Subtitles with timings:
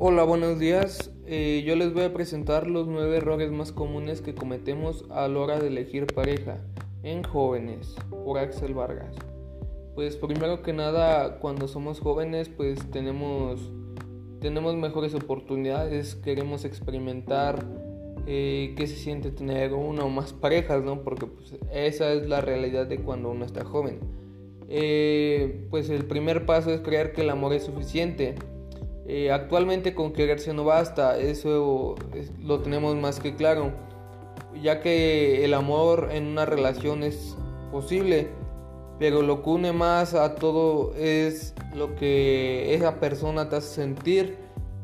[0.00, 1.10] Hola, buenos días.
[1.26, 5.40] Eh, yo les voy a presentar los nueve errores más comunes que cometemos a la
[5.40, 6.58] hora de elegir pareja
[7.02, 9.16] en jóvenes por Axel Vargas.
[9.96, 13.72] Pues primero que nada, cuando somos jóvenes, pues tenemos,
[14.40, 17.66] tenemos mejores oportunidades, queremos experimentar
[18.28, 21.02] eh, qué se siente tener una o más parejas, ¿no?
[21.02, 23.98] Porque pues, esa es la realidad de cuando uno está joven.
[24.68, 28.36] Eh, pues el primer paso es creer que el amor es suficiente
[29.08, 31.94] eh, actualmente con quererse no basta, eso
[32.42, 33.72] lo tenemos más que claro,
[34.62, 37.34] ya que el amor en una relación es
[37.72, 38.28] posible,
[38.98, 44.36] pero lo que une más a todo es lo que esa persona te hace sentir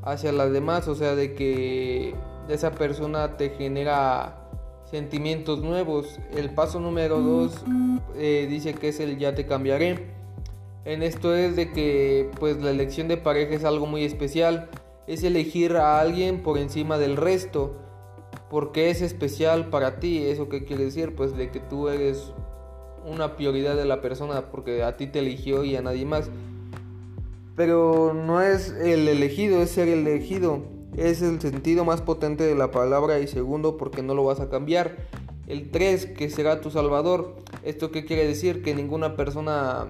[0.02, 2.15] hacia las demás, o sea, de que
[2.48, 4.48] esa persona te genera
[4.91, 6.18] sentimientos nuevos.
[6.34, 7.62] El paso número dos
[8.16, 10.23] eh, dice que es el ya te cambiaré
[10.84, 14.68] en esto es de que pues la elección de pareja es algo muy especial.
[15.07, 17.77] Es elegir a alguien por encima del resto.
[18.51, 20.24] Porque es especial para ti.
[20.24, 21.15] ¿Eso qué quiere decir?
[21.15, 22.32] Pues de que tú eres
[23.07, 26.30] una prioridad de la persona porque a ti te eligió y a nadie más.
[27.57, 30.62] Pero no es el elegido, es ser elegido.
[30.96, 34.51] Es el sentido más potente de la palabra y segundo porque no lo vas a
[34.51, 34.96] cambiar.
[35.46, 37.37] El 3, que será tu salvador.
[37.62, 38.62] ¿Esto qué quiere decir?
[38.62, 39.88] Que ninguna persona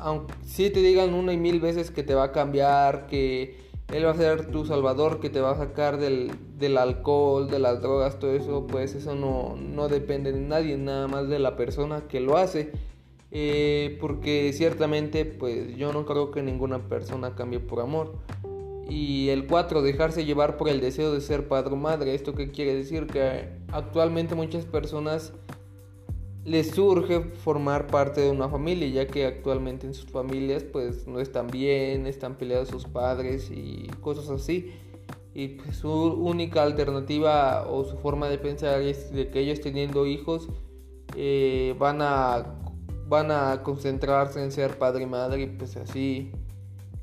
[0.00, 3.56] aunque sí te digan una y mil veces que te va a cambiar, que
[3.92, 6.30] él va a ser tu salvador, que te va a sacar del,
[6.78, 11.28] alcohol, de las drogas, todo eso, pues eso no, no, depende de nadie, nada más
[11.28, 12.72] de la persona que lo hace.
[13.32, 18.14] Eh, porque ciertamente, pues yo no creo que ninguna persona cambie por amor.
[18.88, 22.14] Y el 4, dejarse llevar por el deseo de ser padre o madre.
[22.14, 23.06] ¿Esto qué quiere decir?
[23.06, 25.32] Que actualmente muchas personas
[26.50, 31.20] les surge formar parte de una familia, ya que actualmente en sus familias pues no
[31.20, 34.72] están bien, están peleados sus padres y cosas así.
[35.32, 40.06] Y pues, su única alternativa o su forma de pensar es de que ellos teniendo
[40.06, 40.48] hijos
[41.14, 42.58] eh, van, a,
[43.06, 46.32] van a concentrarse en ser padre y madre y pues así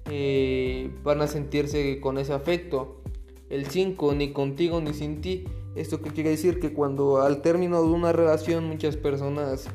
[0.10, 3.02] eh, van a sentirse con ese afecto.
[3.50, 5.46] El 5, ni contigo ni sin ti.
[5.78, 6.60] ¿Esto qué quiere decir?
[6.60, 9.68] Que cuando al término de una relación muchas personas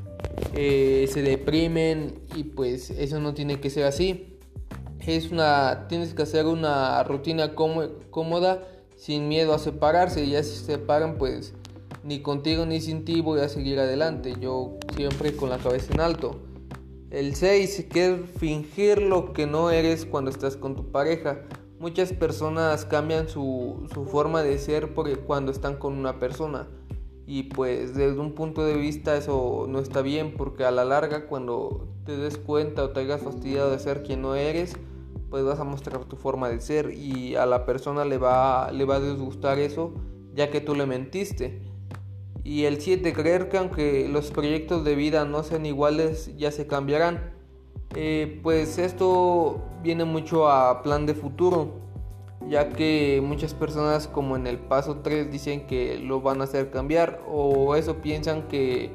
[0.53, 4.37] eh, se deprimen y pues eso no tiene que ser así.
[5.07, 10.25] Es una, tienes que hacer una rutina cómoda sin miedo a separarse.
[10.25, 11.55] Y ya si se separan pues
[12.03, 14.35] ni contigo ni sin ti voy a seguir adelante.
[14.41, 16.41] Yo siempre con la cabeza en alto.
[17.11, 21.43] El 6, que es fingir lo que no eres cuando estás con tu pareja.
[21.83, 26.69] Muchas personas cambian su, forma de ser porque cuando están con una persona.
[27.27, 31.27] Y pues desde un punto de vista eso no está bien porque a la larga
[31.27, 34.77] cuando te des cuenta o te hayas fastidiado de ser quien no eres,
[35.29, 38.85] pues vas a mostrar tu forma de ser y a la persona le va, le
[38.85, 39.93] va a disgustar eso
[40.37, 41.63] ya que tú le mentiste.
[42.45, 46.69] Y el 7, creer que aunque los proyectos de vida no sean iguales, ya se
[46.69, 47.32] cambiarán.
[47.95, 51.73] Eh, pues esto viene mucho a plan de futuro,
[52.49, 56.71] ya que muchas personas como en el paso 3 dicen que lo van a hacer
[56.71, 58.93] cambiar o eso piensan que,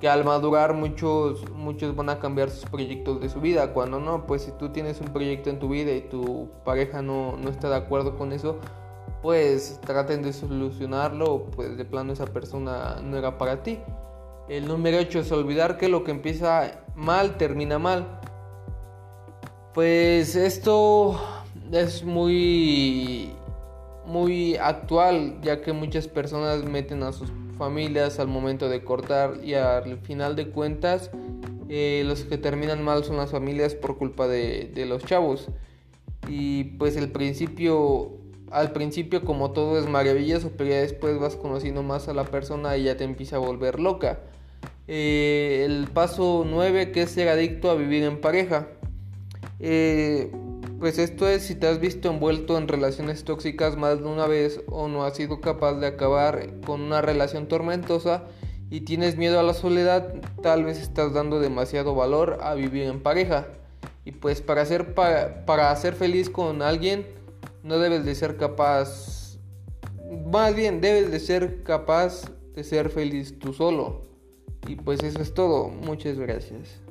[0.00, 4.26] que al madurar muchos, muchos van a cambiar sus proyectos de su vida, cuando no,
[4.26, 7.68] pues si tú tienes un proyecto en tu vida y tu pareja no, no está
[7.68, 8.58] de acuerdo con eso,
[9.20, 13.80] pues traten de solucionarlo, pues de plano esa persona no era para ti.
[14.48, 18.20] El número 8 es olvidar que lo que empieza mal termina mal.
[19.72, 21.18] Pues esto
[21.72, 23.30] es muy
[24.04, 29.54] muy actual ya que muchas personas meten a sus familias al momento de cortar y
[29.54, 31.10] al final de cuentas
[31.70, 35.48] eh, los que terminan mal son las familias por culpa de, de los chavos
[36.28, 38.10] y pues el principio
[38.50, 42.76] al principio como todo es maravilloso pero ya después vas conociendo más a la persona
[42.76, 44.20] y ya te empieza a volver loca
[44.86, 48.68] eh, el paso 9 que es ser adicto a vivir en pareja.
[49.60, 50.30] Eh,
[50.78, 54.60] pues esto es si te has visto envuelto en relaciones tóxicas más de una vez
[54.68, 58.24] o no has sido capaz de acabar con una relación tormentosa
[58.70, 63.00] y tienes miedo a la soledad, tal vez estás dando demasiado valor a vivir en
[63.02, 63.46] pareja.
[64.04, 67.06] Y pues para ser, para, para ser feliz con alguien
[67.62, 69.38] no debes de ser capaz,
[70.26, 74.13] más bien debes de ser capaz de ser feliz tú solo.
[74.66, 75.68] Y pues eso es todo.
[75.68, 76.83] Muchas gracias.